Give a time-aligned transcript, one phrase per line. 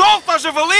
[0.00, 0.74] Solta, javali!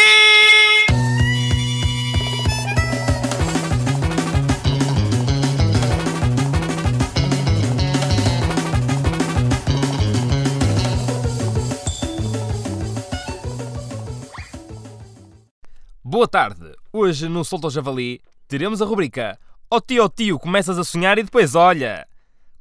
[16.03, 16.73] Boa tarde.
[16.91, 19.39] Hoje no Solta ao Javali teremos a rubrica
[19.71, 22.09] Ó tio, ó tio, começas a sonhar e depois olha.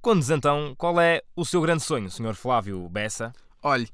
[0.01, 2.35] Contes então qual é o seu grande sonho, Sr.
[2.35, 3.31] Flávio Bessa?
[3.63, 3.87] Olhe,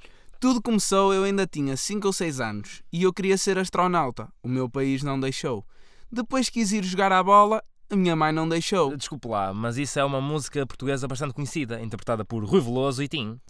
[0.45, 4.31] tudo começou eu ainda tinha 5 ou 6 anos e eu queria ser astronauta.
[4.43, 5.65] O meu país não deixou.
[6.11, 8.95] Depois quis ir jogar à bola, a minha mãe não deixou.
[8.95, 13.07] Desculpe lá, mas isso é uma música portuguesa bastante conhecida, interpretada por Rui Veloso e
[13.07, 13.41] Tim.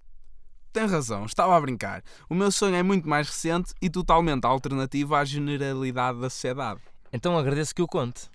[0.72, 2.02] Tem razão, estava a brincar.
[2.30, 6.80] O meu sonho é muito mais recente e totalmente alternativo à generalidade da sociedade.
[7.12, 8.30] Então agradeço que o conte.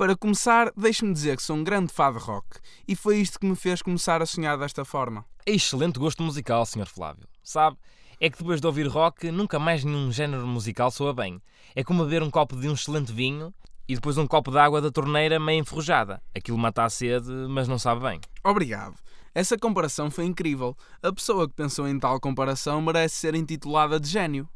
[0.00, 3.44] Para começar, deixe-me dizer que sou um grande fã de rock e foi isto que
[3.44, 5.26] me fez começar a sonhar desta forma.
[5.44, 6.86] É excelente gosto musical, Sr.
[6.86, 7.28] Flávio.
[7.44, 7.76] Sabe,
[8.18, 11.38] é que depois de ouvir rock, nunca mais nenhum género musical soa bem.
[11.76, 13.52] É como beber um copo de um excelente vinho
[13.86, 16.22] e depois um copo de água da torneira meio enferrujada.
[16.34, 18.22] Aquilo mata a sede, mas não sabe bem.
[18.42, 18.94] Obrigado.
[19.34, 20.74] Essa comparação foi incrível.
[21.02, 24.48] A pessoa que pensou em tal comparação merece ser intitulada de gênio.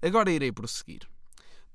[0.00, 1.06] Agora irei prosseguir.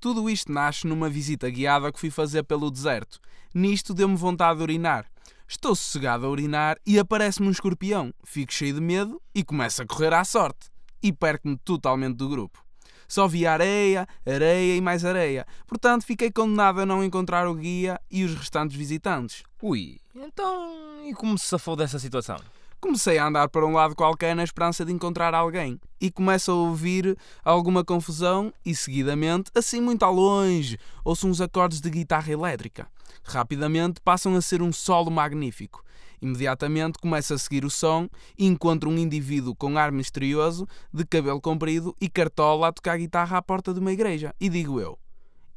[0.02, 3.20] Tudo isto nasce numa visita guiada que fui fazer pelo deserto.
[3.54, 5.06] Nisto deu-me vontade de urinar.
[5.46, 8.12] Estou sossegado a urinar e aparece-me um escorpião.
[8.24, 10.72] Fico cheio de medo e começo a correr à sorte.
[11.00, 12.64] E perco-me totalmente do grupo.
[13.06, 15.46] Só vi areia, areia e mais areia.
[15.68, 19.44] Portanto, fiquei condenado a não encontrar o guia e os restantes visitantes.
[19.62, 22.40] Ui, então e como se safou dessa situação?
[22.82, 26.54] Comecei a andar para um lado qualquer na esperança de encontrar alguém e começo a
[26.54, 32.88] ouvir alguma confusão e seguidamente, assim muito ao longe, ouço uns acordes de guitarra elétrica.
[33.22, 35.84] Rapidamente passam a ser um solo magnífico.
[36.20, 41.40] Imediatamente começo a seguir o som e encontro um indivíduo com ar misterioso, de cabelo
[41.40, 44.34] comprido e cartola a tocar guitarra à porta de uma igreja.
[44.40, 44.98] E digo eu: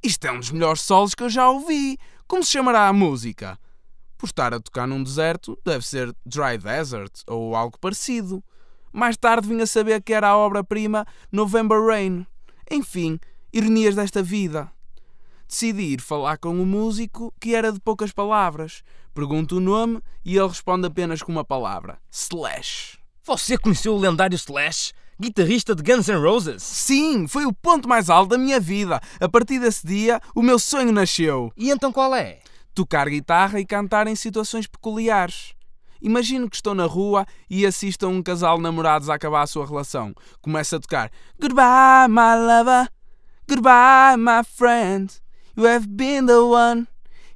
[0.03, 1.97] Isto é um dos melhores solos que eu já ouvi!
[2.27, 3.57] Como se chamará a música?
[4.17, 8.43] Por estar a tocar num deserto, deve ser Dry Desert ou algo parecido.
[8.91, 12.25] Mais tarde vim a saber que era a obra-prima November Rain.
[12.71, 13.19] Enfim,
[13.51, 14.71] ironias desta vida.
[15.47, 18.83] Decidi ir falar com o músico, que era de poucas palavras.
[19.13, 22.97] Pergunto o nome e ele responde apenas com uma palavra: Slash.
[23.23, 24.93] Você conheceu o lendário Slash?
[25.19, 26.61] Guitarrista de Guns N' Roses?
[26.61, 28.99] Sim, foi o ponto mais alto da minha vida.
[29.19, 31.53] A partir desse dia, o meu sonho nasceu.
[31.55, 32.39] E então qual é?
[32.75, 35.55] Tocar guitarra e cantar em situações peculiares.
[36.01, 39.47] Imagino que estou na rua e assisto a um casal de namorados a acabar a
[39.47, 40.13] sua relação.
[40.41, 41.09] Começa a tocar
[41.39, 42.89] Goodbye, my lover.
[43.47, 45.11] Goodbye, my friend.
[45.55, 46.87] You have been the one.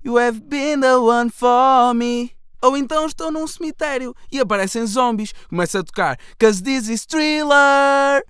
[0.03, 2.35] You have been the one for me.
[2.61, 5.33] Ou então estou num cemitério e aparecem zombies.
[5.49, 8.21] Começa a tocar Cause this is thriller.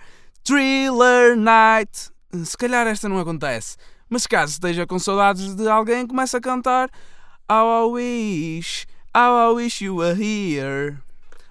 [0.44, 2.12] Thriller night.
[2.46, 3.76] Se calhar esta não acontece.
[4.10, 6.90] Mas caso esteja com saudades de alguém, começa a cantar
[7.52, 10.98] How I wish, how I wish you were here.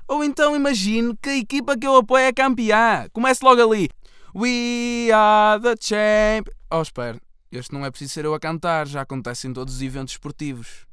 [0.09, 3.07] Ou então imagine que a equipa que eu apoio é campeã.
[3.13, 3.89] Comece logo ali.
[4.35, 6.49] We are the champ.
[6.71, 7.21] Oh, espera.
[7.51, 10.87] Este não é preciso ser eu a cantar, já acontece em todos os eventos esportivos.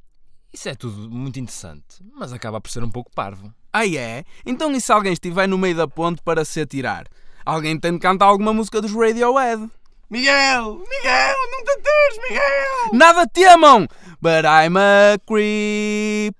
[0.53, 3.53] Isso é tudo muito interessante, mas acaba por ser um pouco parvo.
[3.73, 4.23] Ah, é?
[4.45, 7.07] Então e se alguém estiver no meio da ponte para se atirar?
[7.45, 9.69] Alguém tem de cantar alguma música dos Radiohead.
[10.09, 10.83] Miguel!
[10.87, 11.35] Miguel!
[11.51, 12.93] Não te atires, Miguel!
[12.93, 13.87] Nada temam!
[14.21, 16.35] But I'm a creep.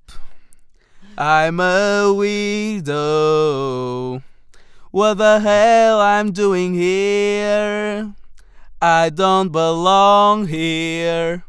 [1.18, 2.94] I'm a weirdo.
[4.92, 8.14] What the hell I'm doing here?
[8.82, 11.44] I don't belong here.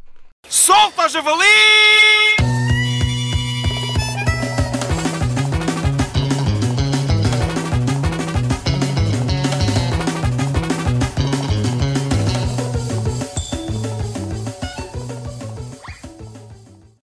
[0.49, 2.16] Solta, javali!